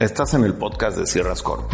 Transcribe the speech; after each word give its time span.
Estás 0.00 0.32
en 0.32 0.44
el 0.44 0.54
podcast 0.54 0.96
de 0.96 1.04
Sierras 1.04 1.42
Corp, 1.42 1.70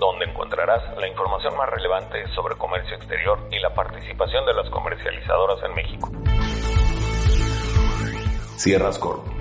donde 0.00 0.24
encontrarás 0.24 0.82
la 0.98 1.06
información 1.06 1.56
más 1.56 1.70
relevante 1.70 2.26
sobre 2.34 2.56
comercio 2.56 2.96
exterior 2.96 3.38
y 3.52 3.60
la 3.60 3.72
participación 3.72 4.44
de 4.46 4.52
las 4.52 4.68
comercializadoras 4.70 5.58
en 5.62 5.74
México. 5.76 6.10
Sierras 8.56 8.98
Corp. 8.98 9.33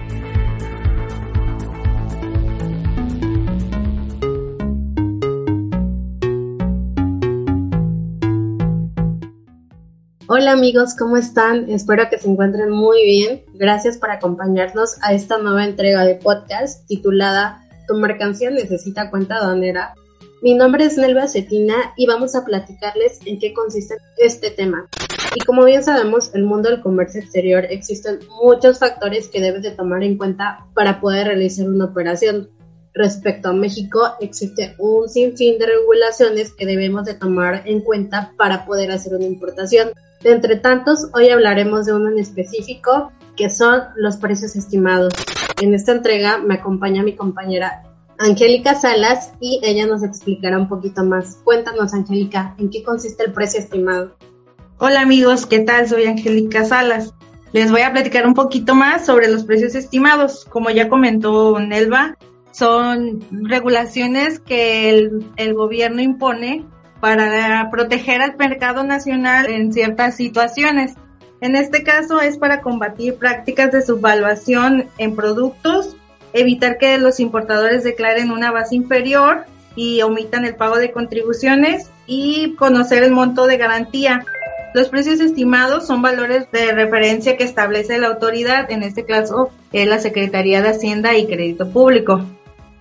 Hola 10.36 10.54
amigos, 10.54 10.96
¿cómo 10.98 11.16
están? 11.16 11.70
Espero 11.70 12.10
que 12.10 12.18
se 12.18 12.28
encuentren 12.28 12.72
muy 12.72 13.06
bien. 13.06 13.44
Gracias 13.54 14.00
por 14.00 14.10
acompañarnos 14.10 14.96
a 15.04 15.14
esta 15.14 15.38
nueva 15.38 15.64
entrega 15.64 16.04
de 16.06 16.16
podcast 16.16 16.88
titulada 16.88 17.62
Tu 17.88 17.94
mercancía 17.94 18.50
necesita 18.50 19.12
cuenta 19.12 19.36
aduanera. 19.36 19.94
Mi 20.42 20.56
nombre 20.56 20.86
es 20.86 20.98
Nelva 20.98 21.28
Cetina 21.28 21.76
y 21.98 22.08
vamos 22.08 22.34
a 22.34 22.46
platicarles 22.46 23.20
en 23.28 23.38
qué 23.38 23.54
consiste 23.54 23.98
este 24.18 24.50
tema. 24.50 24.90
Y 25.36 25.46
como 25.46 25.66
bien 25.66 25.84
sabemos, 25.84 26.34
el 26.34 26.46
mundo 26.46 26.72
del 26.72 26.82
comercio 26.82 27.22
exterior 27.22 27.66
existen 27.70 28.18
muchos 28.42 28.80
factores 28.80 29.28
que 29.28 29.40
debes 29.40 29.62
de 29.62 29.70
tomar 29.70 30.02
en 30.02 30.18
cuenta 30.18 30.66
para 30.74 31.00
poder 31.00 31.28
realizar 31.28 31.70
una 31.70 31.86
operación. 31.86 32.50
Respecto 32.96 33.50
a 33.50 33.54
México, 33.54 34.16
existe 34.20 34.74
un 34.80 35.10
sinfín 35.10 35.60
de 35.60 35.68
regulaciones 35.68 36.54
que 36.54 36.66
debemos 36.66 37.06
de 37.06 37.14
tomar 37.14 37.68
en 37.68 37.82
cuenta 37.82 38.34
para 38.36 38.66
poder 38.66 38.90
hacer 38.90 39.14
una 39.14 39.26
importación. 39.26 39.92
De 40.24 40.32
entre 40.32 40.56
tantos, 40.56 41.10
hoy 41.14 41.28
hablaremos 41.30 41.86
de 41.86 41.94
uno 41.94 42.10
en 42.10 42.18
específico, 42.18 43.12
que 43.36 43.50
son 43.50 43.82
los 43.98 44.16
precios 44.16 44.56
estimados. 44.56 45.14
En 45.62 45.74
esta 45.74 45.92
entrega 45.92 46.38
me 46.38 46.56
acompaña 46.56 47.04
mi 47.04 47.14
compañera 47.14 47.84
Angélica 48.18 48.74
Salas 48.74 49.34
y 49.42 49.60
ella 49.64 49.86
nos 49.86 50.02
explicará 50.02 50.58
un 50.58 50.70
poquito 50.70 51.04
más. 51.04 51.42
Cuéntanos, 51.44 51.94
Angélica, 51.94 52.56
¿en 52.58 52.70
qué 52.70 52.84
consiste 52.84 53.26
el 53.26 53.34
precio 53.34 53.60
estimado? 53.60 54.16
Hola 54.78 55.02
amigos, 55.02 55.46
¿qué 55.46 55.60
tal? 55.60 55.90
Soy 55.90 56.06
Angélica 56.06 56.64
Salas. 56.64 57.14
Les 57.52 57.70
voy 57.70 57.82
a 57.82 57.92
platicar 57.92 58.26
un 58.26 58.34
poquito 58.34 58.76
más 58.76 59.06
sobre 59.06 59.28
los 59.28 59.44
precios 59.44 59.76
estimados. 59.76 60.46
Como 60.46 60.70
ya 60.70 60.88
comentó 60.88 61.60
Nelva, 61.60 62.18
son 62.52 63.26
regulaciones 63.30 64.40
que 64.40 64.90
el, 64.90 65.28
el 65.36 65.54
gobierno 65.54 66.02
impone 66.02 66.66
para 67.04 67.70
proteger 67.70 68.22
al 68.22 68.38
mercado 68.38 68.86
nacional 68.86 69.50
en 69.50 69.74
ciertas 69.74 70.16
situaciones. 70.16 70.94
En 71.42 71.58
este 71.58 71.84
caso 71.84 72.22
es 72.22 72.38
para 72.38 72.62
combatir 72.62 73.16
prácticas 73.16 73.74
de 73.74 73.82
subvaluación 73.82 74.86
en 74.98 75.14
productos, 75.14 75.98
evitar 76.32 76.78
que 76.78 76.98
los 77.00 77.20
importadores 77.20 77.84
declaren 77.84 78.32
una 78.32 78.52
base 78.52 78.76
inferior 78.76 79.44
y 79.76 80.02
omitan 80.02 80.46
el 80.46 80.56
pago 80.56 80.78
de 80.78 80.94
contribuciones 80.94 81.90
y 82.08 82.56
conocer 82.56 83.04
el 83.04 83.12
monto 83.12 83.48
de 83.48 83.58
garantía. 83.58 84.24
Los 84.74 84.88
precios 84.88 85.20
estimados 85.20 85.86
son 85.86 86.02
valores 86.02 86.50
de 86.54 86.72
referencia 86.72 87.36
que 87.36 87.44
establece 87.44 87.98
la 87.98 88.08
autoridad, 88.08 88.72
en 88.72 88.82
este 88.82 89.04
caso 89.04 89.50
es 89.74 89.90
la 89.90 90.00
Secretaría 90.00 90.62
de 90.62 90.70
Hacienda 90.70 91.18
y 91.18 91.28
Crédito 91.28 91.70
Público. 91.70 92.22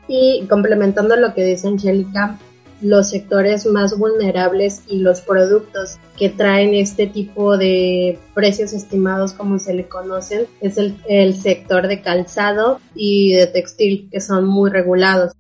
Y 0.07 0.47
complementando 0.49 1.17
lo 1.17 1.35
que 1.35 1.43
dice 1.43 1.67
Angélica, 1.67 2.39
los 2.83 3.11
sectores 3.11 3.65
más 3.67 3.97
vulnerables 3.97 4.83
y 4.89 4.99
los 4.99 5.21
productos 5.21 5.99
que 6.19 6.29
traen 6.29 6.75
este 6.75 7.07
tipo 7.07 7.57
de 7.57 8.19
precios 8.35 8.73
estimados 8.73 9.33
como 9.33 9.59
se 9.59 9.73
le 9.73 9.89
conocen 9.89 10.47
es 10.61 10.77
el, 10.79 10.97
el 11.09 11.35
sector 11.41 11.87
de 11.87 12.03
calzado 12.03 12.81
y 12.95 13.35
de 13.35 13.47
textil 13.47 14.09
que 14.11 14.21
son 14.21 14.45
muy 14.45 14.71
regulados. 14.71 15.33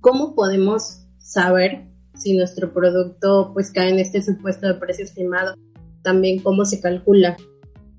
¿Cómo 0.00 0.34
podemos 0.34 1.02
saber 1.18 1.84
si 2.14 2.34
nuestro 2.36 2.72
producto 2.72 3.50
pues 3.52 3.70
cae 3.70 3.90
en 3.90 3.98
este 3.98 4.22
supuesto 4.22 4.66
de 4.66 4.74
precio 4.74 5.04
estimado? 5.04 5.54
También 6.02 6.40
cómo 6.40 6.64
se 6.64 6.80
calcula. 6.80 7.36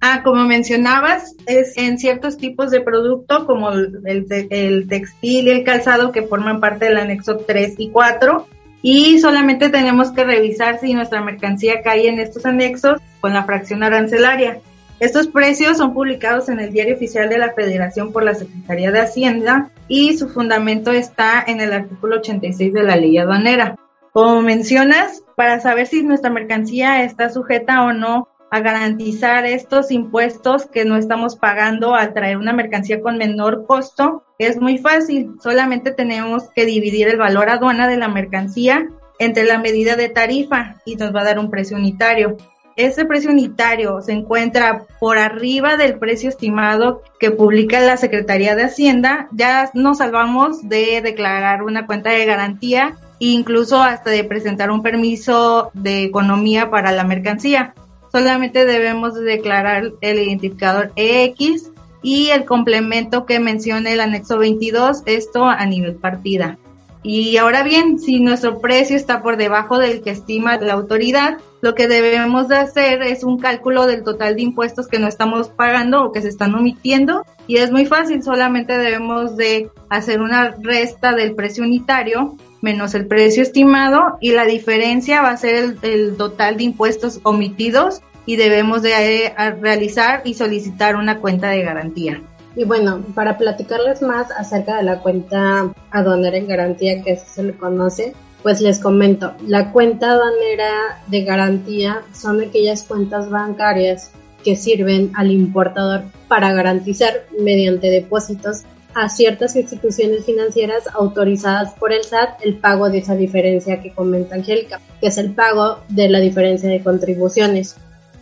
Ah, 0.03 0.24
como 0.24 0.46
mencionabas, 0.46 1.36
es 1.46 1.78
en 1.78 2.00
ciertos 2.00 2.38
tipos 2.38 2.72
de 2.72 2.81
producto 2.81 3.46
como 3.46 3.70
el, 3.70 4.25
el, 4.50 4.88
textil 4.88 5.47
y 5.47 5.52
el 5.52 5.64
calzado 5.64 6.12
que 6.12 6.24
forman 6.24 6.59
parte 6.59 6.86
del 6.86 6.97
anexo 6.97 7.38
3 7.38 7.75
y 7.78 7.91
4 7.91 8.47
y 8.81 9.19
solamente 9.19 9.69
tenemos 9.69 10.12
que 10.12 10.24
revisar 10.24 10.80
si 10.80 10.94
nuestra 10.94 11.22
mercancía 11.22 11.81
cae 11.81 12.08
en 12.08 12.19
estos 12.19 12.46
anexos 12.46 13.00
con 13.19 13.34
la 13.34 13.44
fracción 13.44 13.84
arancelaria. 13.84 14.59
Estos 15.00 15.28
precios 15.28 15.78
son 15.78 15.94
publicados 15.94 16.47
en 16.50 16.59
el 16.59 16.72
Diario 16.72 16.96
Oficial 16.96 17.28
de 17.28 17.40
la 17.40 17.53
Federación 17.53 18.12
por 18.12 18.24
la 18.24 18.36
Secretaría 18.36 18.91
de 18.91 19.00
Hacienda 19.00 19.72
y 19.88 20.18
su 20.18 20.30
fundamento 20.30 20.91
está 20.91 21.44
en 21.46 21.59
el 21.59 21.74
artículo 21.74 22.18
86 22.18 22.72
de 22.72 22.84
la 22.84 22.96
ley 22.96 23.18
aduanera. 23.18 23.75
Como 24.14 24.41
mencionas, 24.41 25.24
para 25.36 25.59
saber 25.59 25.88
si 25.88 26.03
nuestra 26.03 26.30
mercancía 26.30 27.03
está 27.03 27.30
sujeta 27.30 27.84
o 27.84 27.94
no 27.94 28.28
a 28.52 28.60
garantizar 28.60 29.46
estos 29.46 29.92
impuestos 29.92 30.66
que 30.66 30.84
no 30.84 30.98
estamos 30.98 31.38
pagando 31.38 31.96
al 31.96 32.14
traer 32.14 32.36
una 32.36 32.52
mercancía 32.52 33.02
con 33.02 33.18
menor 33.18 33.66
costo, 33.66 34.26
es 34.38 34.60
muy 34.60 34.78
fácil. 34.78 35.36
Solamente 35.42 35.92
tenemos 35.92 36.50
que 36.54 36.66
dividir 36.66 37.08
el 37.08 37.18
valor 37.18 37.50
aduana 37.50 37.88
de 37.88 37.96
la 37.96 38.10
mercancía 38.10 38.90
entre 39.20 39.46
la 39.46 39.58
medida 39.58 39.96
de 39.96 40.10
tarifa 40.10 40.76
y 40.86 40.98
nos 40.98 41.16
va 41.16 41.22
a 41.22 41.26
dar 41.26 41.40
un 41.40 41.50
precio 41.50 41.78
unitario. 41.78 42.36
Ese 42.76 43.06
precio 43.06 43.32
unitario 43.32 44.02
se 44.02 44.12
encuentra 44.12 44.84
por 45.00 45.18
arriba 45.18 45.78
del 45.78 45.98
precio 45.98 46.28
estimado 46.28 47.04
que 47.22 47.32
publica 47.32 47.80
la 47.80 47.96
Secretaría 47.96 48.56
de 48.56 48.64
Hacienda. 48.64 49.30
Ya 49.32 49.72
nos 49.74 50.00
salvamos 50.00 50.68
de 50.68 51.02
declarar 51.02 51.64
una 51.64 51.86
cuenta 51.86 52.10
de 52.10 52.26
garantía 52.26 52.98
e 53.22 53.28
incluso 53.28 53.82
hasta 53.82 54.10
de 54.10 54.26
presentar 54.26 54.72
un 54.72 54.82
permiso 54.82 55.72
de 55.74 56.04
economía 56.04 56.70
para 56.70 56.92
la 56.92 57.06
mercancía 57.06 57.76
solamente 58.12 58.66
debemos 58.66 59.16
declarar 59.16 59.92
el 60.02 60.20
identificador 60.20 60.92
EX 60.96 61.72
y 62.04 62.30
el 62.30 62.46
complemento 62.46 63.26
que 63.26 63.40
menciona 63.40 63.92
el 63.92 64.00
anexo 64.00 64.38
22, 64.38 65.04
esto 65.06 65.46
a 65.46 65.66
nivel 65.66 65.96
partida. 65.96 66.58
Y 67.04 67.38
ahora 67.38 67.64
bien, 67.64 67.98
si 67.98 68.20
nuestro 68.20 68.60
precio 68.60 68.96
está 68.96 69.24
por 69.24 69.38
debajo 69.38 69.80
del 69.80 70.04
que 70.04 70.12
estima 70.12 70.58
la 70.58 70.74
autoridad, 70.74 71.38
lo 71.62 71.74
que 71.74 71.88
debemos 71.88 72.48
de 72.48 72.58
hacer 72.58 73.02
es 73.02 73.24
un 73.24 73.40
cálculo 73.40 73.88
del 73.88 74.04
total 74.04 74.36
de 74.36 74.44
impuestos 74.44 74.88
que 74.88 75.00
no 75.00 75.08
estamos 75.08 75.50
pagando 75.50 76.04
o 76.04 76.12
que 76.12 76.22
se 76.22 76.28
están 76.28 76.54
omitiendo 76.54 77.24
y 77.48 77.58
es 77.58 77.72
muy 77.72 77.86
fácil, 77.86 78.24
solamente 78.24 78.78
debemos 78.78 79.36
de 79.36 79.70
hacer 79.90 80.22
una 80.22 80.56
resta 80.62 81.14
del 81.14 81.36
precio 81.36 81.64
unitario 81.64 82.38
menos 82.62 82.94
el 82.96 83.08
precio 83.08 83.44
estimado 83.44 84.18
y 84.22 84.32
la 84.32 84.46
diferencia 84.46 85.22
va 85.22 85.32
a 85.32 85.38
ser 85.38 85.76
el, 85.82 86.16
total 86.16 86.58
de 86.58 86.64
impuestos 86.64 87.20
omitidos 87.24 88.02
y 88.26 88.36
debemos 88.36 88.82
de 88.82 89.26
eh, 89.26 89.34
realizar 89.60 90.22
y 90.26 90.36
solicitar 90.36 90.96
una 90.96 91.20
cuenta 91.20 91.50
de 91.50 91.64
garantía. 91.64 92.22
Y 92.56 92.66
bueno, 92.66 93.02
para 93.16 93.38
platicarles 93.38 94.02
más 94.02 94.30
acerca 94.32 94.78
de 94.78 94.84
la 94.84 95.00
cuenta 95.00 95.74
aduanera 95.90 96.38
en 96.38 96.48
garantía 96.48 97.02
que 97.02 97.16
se 97.16 97.44
le 97.44 97.54
conoce, 97.54 98.14
pues 98.44 98.60
les 98.60 98.80
comento, 98.80 99.34
la 99.48 99.72
cuenta 99.72 100.12
aduanera 100.12 101.02
de 101.08 101.24
garantía 101.24 102.02
son 102.14 102.42
aquellas 102.42 102.84
cuentas 102.84 103.30
bancarias 103.30 104.12
que 104.44 104.56
sirven 104.56 105.12
al 105.16 105.32
importador 105.32 106.04
para 106.28 106.52
garantizar 106.52 107.26
mediante 107.40 107.90
depósitos 107.90 108.64
a 108.94 109.09
ciertas 109.09 109.56
instituciones 109.56 110.25
financieras 110.25 110.84
autorizadas 110.94 111.74
por 111.74 111.94
el 111.94 112.03
SAT 112.03 112.41
el 112.44 112.57
pago 112.57 112.90
de 112.90 113.00
esa 113.00 113.16
diferencia 113.16 113.81
que 113.81 113.94
comenta 113.94 114.35
Angélica, 114.35 114.79
que 115.00 115.07
es 115.07 115.18
el 115.18 115.34
pago 115.34 115.79
de 115.90 116.09
la 116.09 116.19
diferencia 116.19 116.69
de 116.69 116.84
contribuciones. 116.84 117.75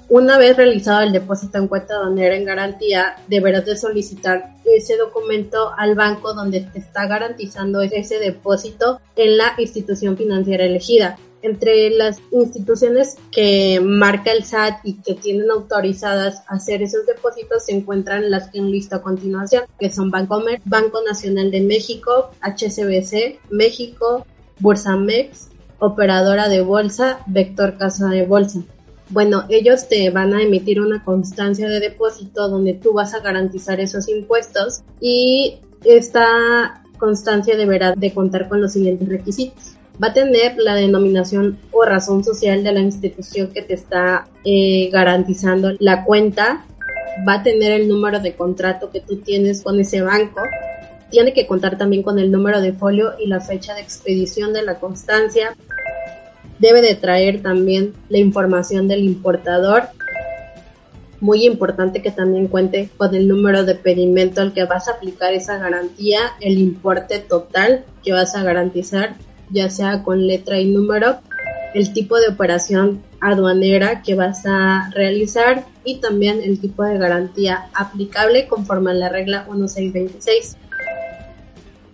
Una 0.09 0.39
vez 0.39 0.57
realizado 0.57 1.01
el 1.01 1.11
depósito 1.11 1.59
en 1.59 1.67
cuenta 1.67 1.95
aduanera 1.95 2.35
en 2.35 2.45
garantía, 2.45 3.17
deberás 3.27 3.65
de 3.65 3.77
solicitar 3.77 4.55
ese 4.65 4.97
documento 4.97 5.71
al 5.77 5.93
banco 5.93 6.33
donde 6.33 6.61
te 6.61 6.79
está 6.79 7.05
garantizando 7.05 7.81
ese 7.81 8.17
depósito 8.17 9.01
en 9.15 9.37
la 9.37 9.53
institución 9.57 10.17
financiera 10.17 10.65
elegida 10.65 11.17
entre 11.41 11.89
las 11.91 12.19
instituciones 12.31 13.17
que 13.31 13.79
marca 13.81 14.31
el 14.31 14.43
SAT 14.43 14.79
y 14.83 14.93
que 14.95 15.13
tienen 15.13 15.49
autorizadas 15.51 16.43
hacer 16.47 16.81
esos 16.81 17.05
depósitos 17.05 17.65
se 17.65 17.73
encuentran 17.73 18.29
las 18.29 18.49
que 18.49 18.59
enlisto 18.59 18.95
a 18.95 19.01
continuación, 19.01 19.63
que 19.79 19.91
son 19.91 20.11
Bancomer, 20.11 20.61
Banco 20.65 21.01
Nacional 21.07 21.51
de 21.51 21.61
México, 21.61 22.31
HSBC, 22.41 23.39
México, 23.49 24.25
Bursamex, 24.59 25.49
Operadora 25.79 26.49
de 26.49 26.61
Bolsa, 26.61 27.19
Vector 27.27 27.77
Casa 27.77 28.09
de 28.09 28.25
Bolsa. 28.25 28.61
Bueno, 29.09 29.45
ellos 29.49 29.87
te 29.87 30.09
van 30.11 30.33
a 30.33 30.43
emitir 30.43 30.81
una 30.81 31.03
constancia 31.03 31.67
de 31.67 31.79
depósito 31.79 32.47
donde 32.47 32.73
tú 32.73 32.93
vas 32.93 33.13
a 33.13 33.21
garantizar 33.21 33.79
esos 33.79 34.07
impuestos 34.07 34.81
y 34.99 35.59
esta 35.83 36.83
constancia 36.99 37.55
deberá 37.55 37.93
de 37.93 38.13
contar 38.13 38.49
con 38.49 38.61
los 38.61 38.73
siguientes 38.73 39.07
requisitos 39.07 39.78
va 40.01 40.07
a 40.07 40.13
tener 40.13 40.55
la 40.57 40.75
denominación 40.75 41.59
o 41.71 41.83
razón 41.83 42.23
social 42.23 42.63
de 42.63 42.71
la 42.71 42.79
institución 42.79 43.49
que 43.51 43.61
te 43.61 43.73
está 43.73 44.27
eh, 44.45 44.89
garantizando 44.91 45.71
la 45.79 46.05
cuenta, 46.05 46.65
va 47.27 47.35
a 47.35 47.43
tener 47.43 47.73
el 47.73 47.87
número 47.87 48.19
de 48.19 48.33
contrato 48.33 48.91
que 48.91 49.01
tú 49.01 49.17
tienes 49.17 49.61
con 49.61 49.79
ese 49.79 50.01
banco, 50.01 50.41
Tiene 51.11 51.33
que 51.33 51.47
contar 51.47 51.75
también 51.75 52.03
con 52.03 52.19
el 52.19 52.31
número 52.31 52.61
de 52.61 52.71
folio 52.71 53.13
y 53.19 53.25
la 53.25 53.41
fecha 53.41 53.73
de 53.73 53.81
expedición 53.81 54.53
de 54.53 54.61
la 54.61 54.75
constancia. 54.75 55.55
Debe 56.59 56.83
de 56.83 56.93
traer 56.93 57.41
también 57.41 57.93
la 58.09 58.19
información 58.19 58.87
del 58.87 59.03
importador. 59.03 59.89
Muy 61.19 61.45
importante 61.45 62.03
que 62.03 62.11
también 62.11 62.47
cuente 62.47 62.91
con 62.95 63.15
el 63.15 63.27
número 63.27 63.65
de 63.65 63.73
pedimento 63.73 64.39
al 64.39 64.53
que 64.53 64.65
vas 64.65 64.87
a 64.87 64.91
aplicar 64.91 65.33
esa 65.33 65.57
garantía, 65.57 66.19
el 66.41 66.59
importe 66.59 67.17
total 67.17 67.85
que 68.03 68.13
vas 68.13 68.35
a 68.35 68.43
garantizar, 68.43 69.15
ya 69.51 69.69
sea 69.69 70.03
con 70.03 70.27
letra 70.27 70.59
y 70.59 70.67
número, 70.67 71.19
el 71.73 71.93
tipo 71.93 72.17
de 72.17 72.29
operación 72.29 73.03
aduanera 73.21 74.01
que 74.01 74.15
vas 74.15 74.45
a 74.45 74.89
realizar 74.93 75.65
y 75.83 75.99
también 75.99 76.41
el 76.41 76.59
tipo 76.59 76.83
de 76.83 76.97
garantía 76.97 77.69
aplicable 77.73 78.47
conforme 78.47 78.91
a 78.91 78.95
la 78.95 79.09
regla 79.09 79.45
1626. 79.49 80.57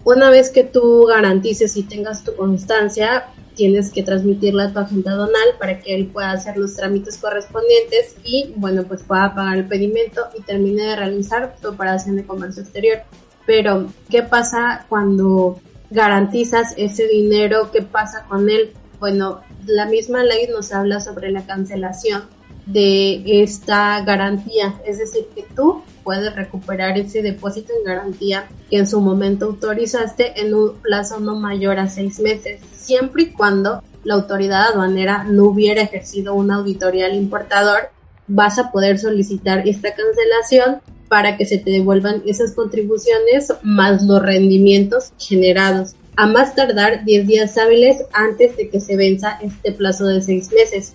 Una 0.03 0.29
vez 0.29 0.51
que 0.51 0.63
tú 0.63 1.05
garantices 1.05 1.75
y 1.77 1.83
tengas 1.83 2.23
tu 2.23 2.35
constancia, 2.35 3.25
tienes 3.55 3.91
que 3.91 4.03
transmitirla 4.03 4.65
a 4.65 4.73
tu 4.73 4.79
agente 4.79 5.09
aduanal 5.09 5.55
para 5.57 5.79
que 5.79 5.95
él 5.95 6.07
pueda 6.07 6.31
hacer 6.31 6.57
los 6.57 6.75
trámites 6.75 7.17
correspondientes 7.17 8.15
y, 8.23 8.53
bueno, 8.57 8.83
pues 8.83 9.01
pueda 9.01 9.33
pagar 9.33 9.57
el 9.57 9.67
pedimento 9.67 10.21
y 10.37 10.43
termine 10.43 10.83
de 10.83 10.95
realizar 10.95 11.55
tu 11.59 11.69
operación 11.69 12.17
de 12.17 12.25
comercio 12.25 12.61
exterior. 12.61 12.99
Pero, 13.47 13.87
¿qué 14.09 14.21
pasa 14.21 14.85
cuando 14.89 15.59
garantizas 15.95 16.73
ese 16.77 17.07
dinero? 17.07 17.71
¿Qué 17.71 17.81
pasa 17.81 18.25
con 18.27 18.49
él? 18.49 18.73
Bueno, 18.99 19.41
la 19.65 19.85
misma 19.85 20.23
ley 20.23 20.47
nos 20.47 20.71
habla 20.71 20.99
sobre 20.99 21.31
la 21.31 21.45
cancelación 21.45 22.23
de 22.65 23.43
esta 23.43 24.01
garantía, 24.03 24.75
es 24.85 24.97
decir, 24.97 25.27
que 25.35 25.43
tú 25.55 25.83
puedes 26.03 26.35
recuperar 26.35 26.97
ese 26.97 27.21
depósito 27.21 27.73
en 27.77 27.85
garantía 27.85 28.47
que 28.69 28.77
en 28.77 28.87
su 28.87 29.01
momento 29.01 29.45
autorizaste 29.45 30.41
en 30.41 30.53
un 30.53 30.73
plazo 30.81 31.19
no 31.19 31.35
mayor 31.35 31.79
a 31.79 31.87
seis 31.87 32.19
meses, 32.19 32.61
siempre 32.71 33.23
y 33.23 33.31
cuando 33.31 33.83
la 34.03 34.15
autoridad 34.15 34.69
aduanera 34.69 35.23
no 35.23 35.45
hubiera 35.45 35.81
ejercido 35.81 36.33
una 36.33 36.55
auditoría 36.55 37.05
al 37.05 37.15
importador, 37.15 37.89
vas 38.27 38.57
a 38.57 38.71
poder 38.71 38.97
solicitar 38.97 39.67
esta 39.67 39.93
cancelación 39.93 40.81
para 41.07 41.37
que 41.37 41.45
se 41.45 41.57
te 41.57 41.71
devuelvan 41.71 42.23
esas 42.25 42.53
contribuciones 42.53 43.53
más 43.61 44.03
los 44.03 44.21
rendimientos 44.21 45.11
generados 45.17 45.95
a 46.17 46.27
más 46.27 46.55
tardar 46.55 47.03
10 47.03 47.27
días 47.27 47.57
hábiles 47.57 48.03
antes 48.13 48.55
de 48.57 48.69
que 48.69 48.79
se 48.79 48.95
venza 48.95 49.37
este 49.41 49.71
plazo 49.71 50.05
de 50.05 50.21
6 50.21 50.51
meses. 50.53 50.93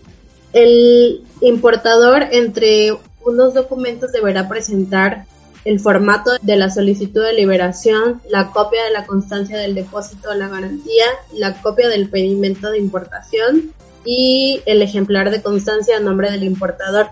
El 0.53 1.23
importador 1.41 2.25
entre 2.33 2.97
unos 3.25 3.55
documentos 3.55 4.12
deberá 4.12 4.49
presentar 4.49 5.27
el 5.65 5.79
formato 5.79 6.31
de 6.41 6.57
la 6.57 6.71
solicitud 6.71 7.23
de 7.23 7.35
liberación, 7.35 8.21
la 8.29 8.51
copia 8.51 8.83
de 8.85 8.93
la 8.93 9.07
constancia 9.07 9.59
del 9.59 9.75
depósito 9.75 10.31
de 10.31 10.39
la 10.39 10.49
garantía, 10.49 11.05
la 11.35 11.61
copia 11.61 11.89
del 11.89 12.09
pedimento 12.09 12.71
de 12.71 12.79
importación 12.79 13.73
y 14.05 14.62
el 14.65 14.81
ejemplar 14.81 15.31
de 15.31 15.43
constancia 15.43 15.99
a 15.99 16.01
nombre 16.01 16.31
del 16.31 16.45
importador. 16.45 17.11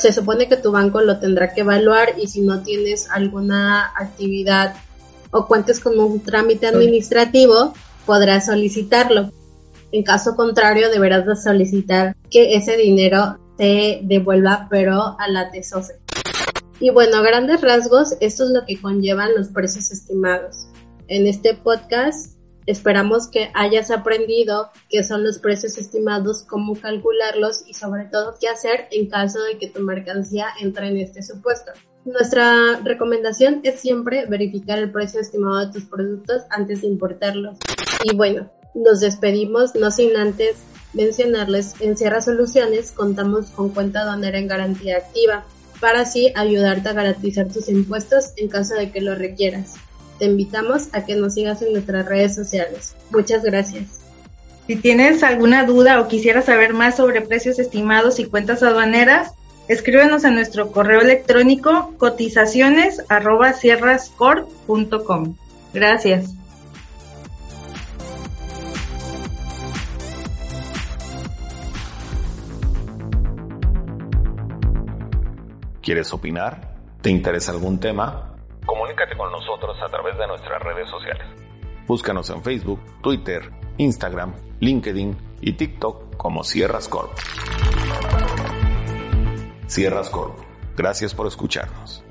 Se 0.00 0.14
supone 0.14 0.48
que 0.48 0.56
tu 0.56 0.72
banco 0.72 1.02
lo 1.02 1.18
tendrá 1.18 1.52
que 1.52 1.60
evaluar 1.60 2.14
y 2.18 2.26
si 2.26 2.40
no 2.40 2.62
tienes 2.62 3.10
alguna 3.10 3.92
actividad 3.94 4.74
o 5.30 5.46
cuentes 5.46 5.78
con 5.78 5.98
un 5.98 6.20
trámite 6.20 6.66
administrativo, 6.66 7.74
podrás 8.06 8.46
solicitarlo. 8.46 9.30
En 9.92 10.02
caso 10.02 10.36
contrario, 10.36 10.88
deberás 10.88 11.26
de 11.26 11.36
solicitar 11.36 12.16
que 12.30 12.54
ese 12.54 12.78
dinero 12.78 13.38
te 13.58 14.00
devuelva, 14.02 14.68
pero 14.70 15.16
a 15.18 15.28
la 15.28 15.50
TESOFE. 15.50 15.92
Y 16.80 16.88
bueno, 16.88 17.18
a 17.18 17.22
grandes 17.22 17.60
rasgos, 17.60 18.16
esto 18.20 18.44
es 18.44 18.50
lo 18.50 18.64
que 18.64 18.80
conllevan 18.80 19.34
los 19.36 19.48
precios 19.48 19.90
estimados. 19.90 20.66
En 21.08 21.26
este 21.26 21.52
podcast 21.52 22.39
esperamos 22.66 23.28
que 23.28 23.50
hayas 23.54 23.90
aprendido 23.90 24.70
qué 24.88 25.02
son 25.02 25.24
los 25.24 25.38
precios 25.38 25.78
estimados, 25.78 26.42
cómo 26.42 26.74
calcularlos 26.74 27.64
y 27.66 27.74
sobre 27.74 28.04
todo 28.04 28.34
qué 28.40 28.48
hacer 28.48 28.88
en 28.90 29.08
caso 29.08 29.42
de 29.42 29.58
que 29.58 29.68
tu 29.68 29.80
mercancía 29.80 30.46
entre 30.60 30.88
en 30.88 30.98
este 30.98 31.22
supuesto. 31.22 31.72
Nuestra 32.04 32.80
recomendación 32.82 33.60
es 33.62 33.80
siempre 33.80 34.26
verificar 34.26 34.78
el 34.78 34.90
precio 34.90 35.20
estimado 35.20 35.66
de 35.66 35.72
tus 35.72 35.84
productos 35.84 36.42
antes 36.50 36.80
de 36.80 36.88
importarlos. 36.88 37.58
Y 38.04 38.16
bueno, 38.16 38.50
nos 38.74 39.00
despedimos, 39.00 39.74
no 39.74 39.90
sin 39.90 40.16
antes 40.16 40.56
mencionarles, 40.92 41.74
en 41.80 41.96
Sierra 41.96 42.20
Soluciones 42.20 42.92
contamos 42.92 43.50
con 43.50 43.68
cuenta 43.70 44.00
aduanera 44.00 44.38
en 44.38 44.48
garantía 44.48 44.96
activa, 44.96 45.44
para 45.80 46.00
así 46.00 46.32
ayudarte 46.34 46.88
a 46.88 46.92
garantizar 46.92 47.48
tus 47.48 47.68
impuestos 47.68 48.32
en 48.36 48.48
caso 48.48 48.74
de 48.74 48.90
que 48.90 49.00
lo 49.00 49.14
requieras. 49.14 49.74
Te 50.20 50.26
invitamos 50.26 50.88
a 50.92 51.04
que 51.04 51.16
nos 51.16 51.34
sigas 51.34 51.60
en 51.62 51.72
nuestras 51.72 52.06
redes 52.06 52.36
sociales. 52.36 52.94
Muchas 53.10 53.42
gracias. 53.42 54.02
Si 54.68 54.76
tienes 54.76 55.24
alguna 55.24 55.64
duda 55.64 56.00
o 56.00 56.06
quisieras 56.06 56.44
saber 56.44 56.74
más 56.74 56.96
sobre 56.96 57.22
precios 57.22 57.58
estimados 57.58 58.20
y 58.20 58.26
cuentas 58.26 58.62
aduaneras, 58.62 59.32
Escríbenos 59.70 60.24
a 60.24 60.32
nuestro 60.32 60.72
correo 60.72 61.00
electrónico 61.00 61.94
cotizaciones 61.96 63.04
arroba 63.08 63.54
Gracias. 65.72 66.34
¿Quieres 75.80 76.12
opinar? 76.12 76.74
¿Te 77.00 77.10
interesa 77.10 77.52
algún 77.52 77.78
tema? 77.78 78.29
Comunícate 78.90 79.16
con 79.16 79.30
nosotros 79.30 79.76
a 79.80 79.86
través 79.86 80.18
de 80.18 80.26
nuestras 80.26 80.60
redes 80.62 80.90
sociales. 80.90 81.24
Búscanos 81.86 82.28
en 82.30 82.42
Facebook, 82.42 82.80
Twitter, 83.00 83.48
Instagram, 83.76 84.34
LinkedIn 84.58 85.16
y 85.40 85.52
TikTok 85.52 86.16
como 86.16 86.42
Sierras 86.42 86.88
Corp. 86.88 87.12
Sierras 89.68 90.10
Corp. 90.10 90.36
Gracias 90.76 91.14
por 91.14 91.28
escucharnos. 91.28 92.02